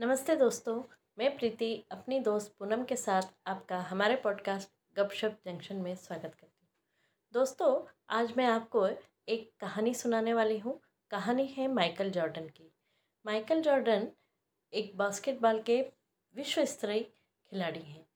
[0.00, 0.82] नमस्ते दोस्तों,
[1.18, 6.58] मैं प्रीति अपनी दोस्त पूनम के साथ आपका हमारे पॉडकास्ट गपशप जंक्शन में स्वागत करती
[6.62, 6.68] हूँ।
[7.32, 8.88] दोस्तों, आज मैं आपको
[9.28, 10.80] एक कहानी सुनाने वाली हूँ।
[11.10, 12.72] कहानी है माइकल जॉर्डन की।
[13.26, 14.08] माइकल जॉर्डन
[14.72, 15.92] एक बास्केटबॉल के
[16.34, 17.02] विश्व स्तरीय
[17.50, 18.06] खिलाड़ी हैं।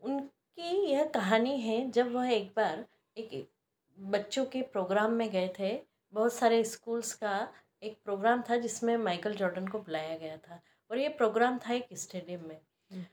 [0.00, 3.50] उनकी यह कहानी है, जब वह एक बार एक
[3.98, 5.82] बच्चों के प्रोग्राम में गए थे,
[6.12, 7.52] बहुत सारे स्कूल्स का
[7.82, 10.60] एक प्रोग्राम था जिसमें माइकल जॉर्डन को बुलाया गया था
[10.90, 13.04] और ये प्रोग्राम था एक स्टेडियम में हम्म।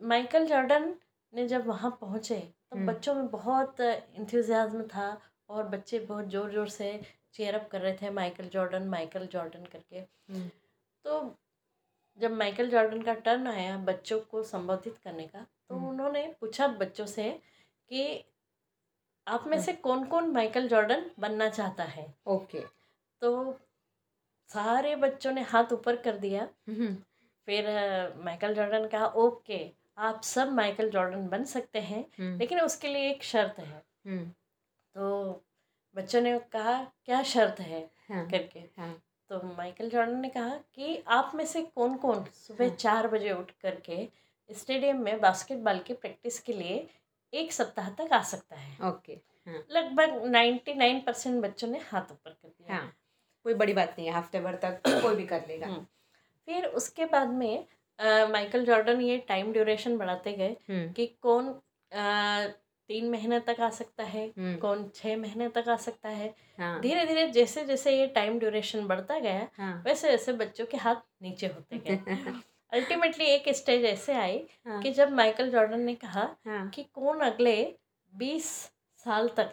[0.00, 0.94] माइकल जॉर्डन
[1.32, 2.38] ने जब वहाँ पहुँचे
[2.70, 5.08] तो हम्म। बच्चों में बहुत इंथ्यूजियाज्म था
[5.48, 7.00] और बच्चे बहुत ज़ोर ज़ोर से
[7.34, 10.48] चेयर अप कर रहे थे माइकल जॉर्डन माइकल जॉर्डन करके हम्म।
[11.04, 11.36] तो
[12.18, 16.68] जब माइकल जॉर्डन का टर्न आया बच्चों को संबोधित करने का तो हम्म। उन्होंने पूछा
[16.68, 17.30] बच्चों से
[17.90, 18.24] कि
[19.26, 22.64] आप में हम्म। से कौन कौन माइकल जॉर्डन बनना चाहता है ओके
[23.22, 23.58] तो
[24.50, 26.94] सारे बच्चों ने हाथ ऊपर कर दिया। हम्म,
[27.48, 27.66] फिर
[28.24, 29.58] माइकल जॉर्डन कहा ओके
[29.98, 34.24] आप सब माइकल जॉर्डन बन सकते हैं हम्म, लेकिन उसके लिए एक शर्त है। हम्म,
[34.94, 35.42] तो
[35.96, 37.80] बच्चों ने कहा क्या शर्त है?
[38.08, 38.94] हाँ, करके। हाँ,
[39.30, 43.32] तो माइकल जॉर्डन ने कहा कि आप में से कौन कौन सुबह हाँ। चार बजे
[43.32, 44.08] उठ करके
[44.50, 46.86] स्टेडियम में बास्केटबॉल की प्रैक्टिस के लिए
[47.32, 48.76] एक सप्ताह तक आ सकता है?
[48.90, 49.12] ओके
[49.46, 52.95] हाँ। लगभग नाइन्टी नाइन परसेंट बच्चों ने हाथ ऊपर कर दिया। हाँ।
[53.46, 55.84] कोई बड़ी बात नहीं है हफ़्ते भर तक कोई भी कर लेगा। हम्म।
[56.48, 57.66] फिर उसके बाद में
[58.30, 61.48] माइकल जॉर्डन ये टाइम ड्यूरेशन बढ़ाते गए हम्म, कि कौन
[61.92, 62.46] अ,
[62.90, 66.80] तीन महीने तक आ सकता है हम्म, कौन छः महीने तक आ सकता है। हाँ।
[66.80, 71.02] धीरे धीरे जैसे जैसे ये टाइम ड्यूरेशन बढ़ता गया हाँ। वैसे वैसे बच्चों के हाथ
[71.22, 71.96] नीचे होते गए।
[72.72, 77.20] अल्टीमेटली एक स्टेज ऐसे आई हाँ, कि जब माइकल जॉर्डन ने कहा हाँ। कि कौन
[77.22, 77.56] अगले
[78.12, 78.50] बीस
[79.06, 79.52] साल तक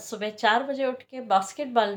[0.00, 1.94] सुबह चार बजे उठ के बास्केटबॉल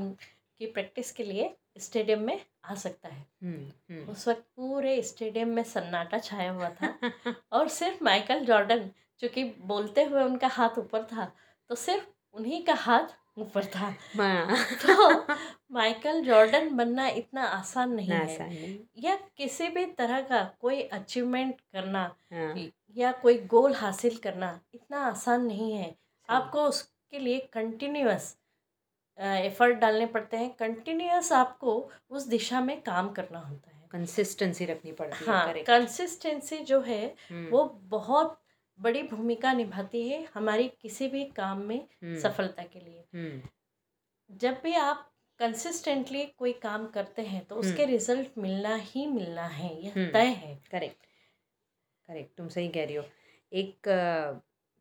[0.60, 5.50] की प्रैक्टिस के लिए स्टेडियम में आ सकता है। हम्म, हम्म, उस वक्त पूरे स्टेडियम
[5.50, 6.94] में सन्नाटा छाया हुआ था
[7.52, 11.32] और सिर्फ़ माइकल जॉर्डन चूँकि बोलते हुए उनका हाथ ऊपर था
[11.70, 15.36] तो सिर्फ़ उन्हीं का हाथ ऊपर था। हाँ। तो
[15.72, 21.62] माइकल जॉर्डन बनना इतना आसान नहीं है। नहीं। या किसी भी तरह का कोई अचीवमेंट
[21.74, 22.04] करना
[22.34, 22.56] हाँ।
[22.98, 25.96] या कोई गोल हासिल करना इतना आसान नहीं है।
[26.30, 28.36] आपको उसके लिए कंटिन्यूअस
[29.18, 31.74] एफर्ट डालने पड़ते हैं। कंटिन्यूस आपको
[32.10, 37.06] उस दिशा में काम करना होता है। कंसिस्टेंसी रखनी पड़ती है हाँ कंसिस्टेंसी जो है
[37.30, 38.40] हम्म, वो बहुत
[38.80, 43.42] बड़ी भूमिका निभाती है हमारी किसी भी काम में हम्म, सफलता के लिए। हम्म,
[44.30, 49.74] जब भी आप कंसिस्टेंटली कोई काम करते हैं तो उसके रिज़ल्ट मिलना ही मिलना है
[49.84, 51.06] यह। तय है। करेक्ट
[52.10, 53.04] करेक्ट तुम सही कह रही हो।
[53.52, 53.88] एक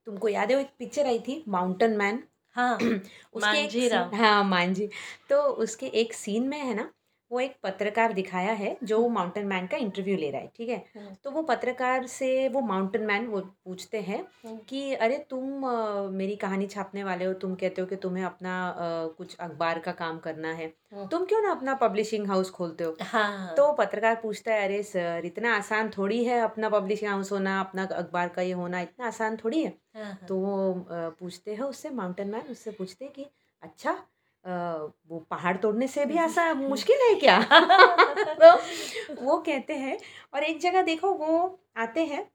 [0.06, 2.22] तुमको याद है वो एक पिक्चर आई थी माउंटेन मैन
[2.56, 2.78] हाँ
[3.34, 4.88] उसके। सीन- हाँ मांझी
[5.30, 6.92] तो उसके एक सीन में है ना
[7.30, 10.76] वो एक पत्रकार दिखाया है जो माउंटेन मैन का इंटरव्यू ले रहा है ठीक है
[10.96, 15.66] हम्म। तो वो पत्रकार से वो माउंटेन मैन वो पूछते हैं हम्म। कि अरे तुम
[15.68, 19.78] अ, मेरी कहानी छापने वाले हो तुम कहते हो कि तुम्हें अपना अ, कुछ अखबार
[19.78, 23.70] का काम करना है हम्म। तुम क्यों ना अपना पब्लिशिंग हाउस खोलते हो हाँ तो
[23.72, 28.28] पत्रकार पूछता है अरे सर इतना आसान थोड़ी है अपना पब्लिशिंग हाउस होना अपना अखबार
[28.28, 30.86] का ये होना इतना आसान थोड़ी है हाँ, हाँ। तो वो
[31.18, 33.26] पूछते हैं उससे माउंटेन मैन उससे पूछते हैं कि
[33.62, 33.98] अच्छा
[34.46, 37.38] वो पहाड़ तोड़ने से भी ऐसा मुश्किल है क्या?
[38.42, 38.52] तो
[39.22, 39.98] वो कहते हैं
[40.34, 42.30] और एक जगह देखो वो आते हैं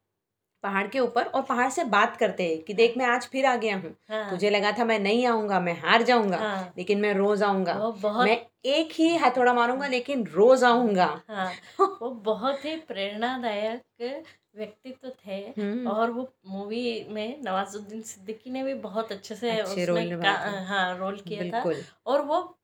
[0.62, 3.54] पहाड़ के ऊपर और पहाड़ से बात करते हैं कि देख मैं आज फिर आ
[3.56, 7.14] गया हूँ। हाँ, तुझे लगा था मैं नहीं आऊँगा मैं हार जाऊँगा हाँ, लेकिन मैं
[7.14, 12.76] रोज आऊँगा। बहुत मैं एक ही हथौड़ा मारूँगा लेकिन रोज आऊँगा। हाँ वो बहुत ही
[12.76, 14.24] प्रेरणादायक
[14.56, 20.22] व्यक्तित्व थे। हम्म, और वो मूवी में नवाजुद्दीन सिद्दीकी ने भी बहुत अच्छे से रोल
[20.66, 21.72] हाँ रोल किया था।
[22.06, 22.58] और वो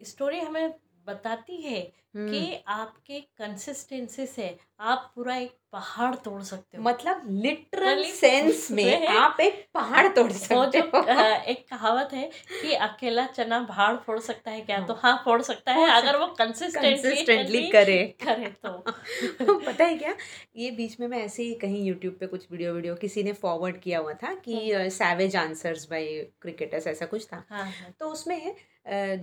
[0.00, 0.74] स्टोरी हमें
[1.06, 1.80] बताती है
[2.16, 8.70] हम्म, कि आपके कंसिस्टेंसी से आप पूरा एक पहाड़ तोड़ सकते हो। मतलब लिटरल सेंस
[8.76, 11.02] में आप एक पहाड़ तोड़ सकते हो।
[11.50, 12.30] एक कहावत है
[12.62, 14.78] कि अकेला चना भाड़ फोड़ सकता है क्या?
[14.78, 18.78] हाँ। तो हाँ। फोड़ सकता है अगर वो कंसिस्टेंटली करे। करे तो।
[19.66, 20.14] पता है क्या?
[20.56, 23.80] ये बीच में मैं ऐसे ही कहीं यूट्यूब पे कुछ वीडियो वीडियो किसी ने फॉरवर्ड
[23.80, 26.06] किया हुआ था कि सैवेज आंसर्स बाय
[26.40, 28.54] क्रिकेटर्स ऐसा कुछ था। हाँ हाँ। तो उसमें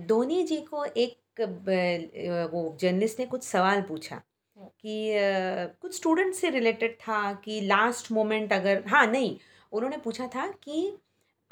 [0.06, 5.12] धोनी जी को एक वो जर्नलिस्ट ने कुछ सवाल पूछा हम्म। कि
[5.80, 9.36] कुछ स्टूडेंट से रिलेटेड था कि लास्ट मोमेंट अगर हाँ नहीं
[9.72, 10.96] उन्होंने पूछा था कि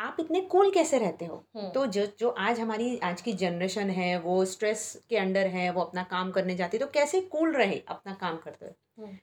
[0.01, 1.45] आप इतने कूल कैसे रहते हो?
[1.57, 5.71] हम्म, तो जो जो आज हमारी आज की जनरेशन है वो स्ट्रेस के अंडर है
[5.71, 8.75] वो अपना काम करने जाती है तो कैसे कूल रहे अपना काम करते हुए?
[8.99, 9.17] हम्म,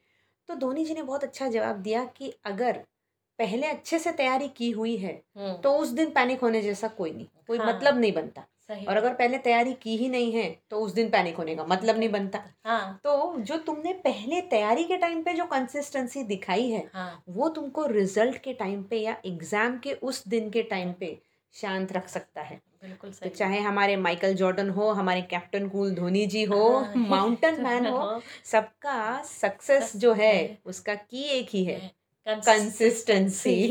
[0.48, 2.84] तो धोनी जी ने बहुत अच्छा जवाब दिया कि अगर
[3.40, 7.28] पहले अच्छे से तैयारी की हुई है तो उस दिन पैनिक होने जैसा कोई नहीं
[7.48, 8.46] कोई हाँ। मतलब नहीं बनता।
[8.88, 11.98] और अगर पहले तैयारी की ही नहीं है तो उस दिन पैनिक होने का मतलब
[11.98, 16.90] नहीं बनता। हाँ। तो जो तुमने पहले तैयारी के टाइम पे जो कंसिस्टेंसी दिखाई है
[16.94, 21.18] हाँ। वो तुमको रिज़ल्ट के टाइम पे या एग्ज़ाम के उस दिन के टाइम पे
[21.54, 25.94] शांत रख सकता है। बिल्कुल सही। तो चाहे हमारे माइकल जॉर्डन हो हमारे कैप्टन कूल
[25.96, 31.64] धोनी जी हो हाँ, माउंटेन मैन हो सबका सक्सेस जो है उसका की एक ही।
[31.66, 31.80] है।
[32.36, 33.68] कंसिस्टेंसी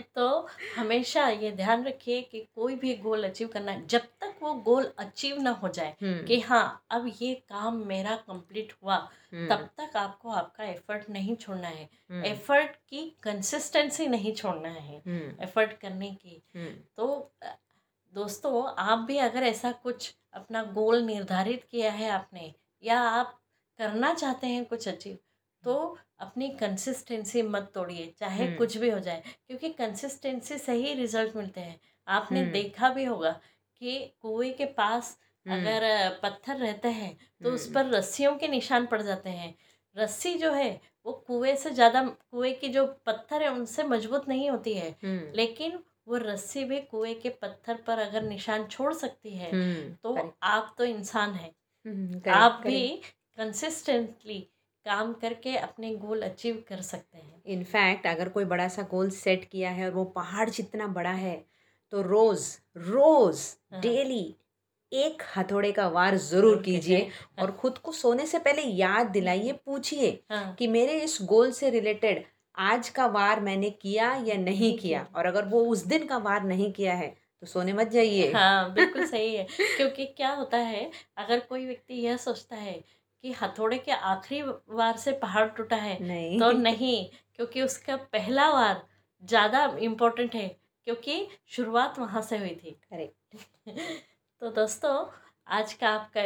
[0.14, 4.54] तो हमेशा ये ध्यान रखिए कि कोई भी गोल अचीव करना है जब तक वो
[4.54, 8.96] गोल अचीव ना हो जाए कि हाँ अब ये काम मेरा कंप्लीट हुआ
[9.48, 11.88] तब तक आपको आपका एफर्ट नहीं छोड़ना है।
[12.24, 15.02] एफर्ट की कंसिस्टेंसी नहीं छोड़ना है।
[15.40, 16.42] एफर्ट करने की।
[16.96, 17.32] तो
[18.14, 23.40] दोस्तों आप भी अगर ऐसा कुछ अपना गोल निर्धारित किया है आपने या आप
[23.78, 25.18] करना चाहते हैं कुछ अचीव
[25.64, 25.74] तो
[26.20, 31.36] अपनी कंसिस्टेंसी मत तोड़िए चाहे हम्म। कुछ भी हो जाए क्योंकि कंसिस्टेंसी से ही रिज़ल्ट
[31.36, 31.78] मिलते हैं।
[32.08, 33.30] आपने हम्म। देखा भी होगा
[33.82, 35.16] कि कुएँ के पास
[35.46, 39.54] अगर अ, पत्थर रहते हैं तो उस पर रस्सियों के निशान पड़ जाते हैं।
[39.96, 40.70] रस्सी जो है
[41.06, 44.94] वो कुएँ से ज़्यादा कुएँ की जो पत्थर है उनसे मज़बूत नहीं होती है।
[45.34, 45.78] लेकिन
[46.08, 49.56] वो रस्सी भी कुएँ के पत्थर पर अगर निशान छोड़ सकती है
[50.04, 50.14] तो
[50.44, 51.54] आप तो इंसान हैं।
[52.32, 52.86] आप भी
[53.38, 54.38] कंसिस्टेंटली
[54.86, 59.44] काम करके अपने गोल अचीव कर सकते हैं। इनफैक्ट अगर कोई बड़ा सा गोल सेट
[59.44, 61.36] किया है और वो पहाड़ जितना बड़ा है
[61.92, 62.44] तो रोज
[62.78, 63.40] रोज
[63.70, 64.24] हाँ। डेली
[64.92, 69.52] एक हथौड़े का वार ज़रूर कीजिए कीजिए। और खुद को सोने से पहले याद दिलाइए
[69.66, 72.24] पूछिए हाँ। कि मेरे इस गोल से रिलेटेड
[72.54, 75.06] आज का वार मैंने किया या नहीं किया?
[75.16, 77.08] और अगर वो उस दिन का वार नहीं किया है
[77.42, 81.94] तो सोने मत जाइए। हाँ बिल्कुल सही है। क्योंकि क्या होता है अगर कोई व्यक्ति
[81.96, 82.74] यह सोचता है
[83.24, 87.04] कि हथौड़े के आखिरी वार से पहाड़ टूटा है नहीं। तो नहीं
[87.36, 88.82] क्योंकि उसका पहला वार
[89.22, 90.48] ज़्यादा इम्पोर्टेंट है
[90.86, 93.68] क्योंकि शुरुआत वहाँ से हुई थी। करेक्ट
[94.42, 94.94] तो दोस्तों
[95.50, 96.22] आज का आपका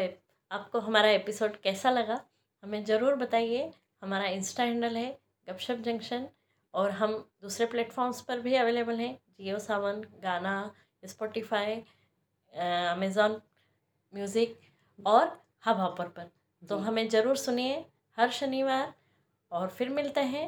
[0.51, 2.21] आपको हमारा एपिसोड कैसा लगा
[2.63, 3.71] हमें ज़रूर बताइए।
[4.03, 5.09] हमारा इंस्टा हैंडल है
[5.49, 6.27] गपशप जंक्शन
[6.75, 7.13] और हम
[7.43, 10.55] दूसरे प्लेटफॉर्म्स पर भी अवेलेबल हैं Jio Saavn Gaana
[11.03, 11.75] Spotify
[12.55, 13.41] Amazon
[14.13, 14.59] music
[14.99, 16.31] और हब हॉपर पर।
[16.63, 17.85] तो हमें ज़रूर सुनिए
[18.19, 18.93] हर शनिवार
[19.53, 20.47] और फिर मिलते हैं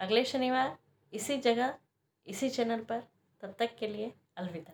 [0.00, 0.76] अगले शनिवार
[1.12, 1.74] इसी जगह
[2.26, 3.02] इसी चैनल पर।
[3.42, 4.72] तब तक के लिए अलविदा।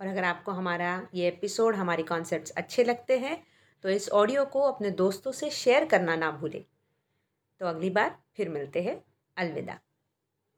[0.00, 3.42] और अगर आपको हमारा ये एपिसोड हमारे कॉन्सेप्ट्स अच्छे लगते हैं
[3.84, 6.64] तो इस ऑडियो को अपने दोस्तों से शेयर करना ना भूलें।
[7.60, 9.02] तो अगली बार फिर मिलते हैं।
[9.36, 9.78] अलविदा।